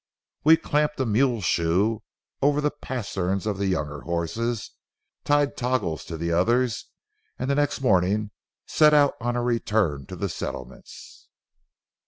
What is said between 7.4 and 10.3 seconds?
the next morning set out on our return to the